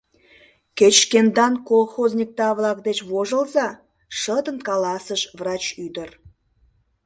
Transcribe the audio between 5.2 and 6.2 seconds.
врач ӱдыр.